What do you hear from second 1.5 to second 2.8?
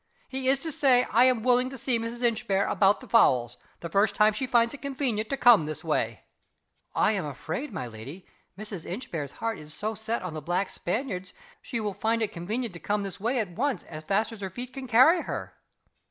to see Mrs. Inchbare,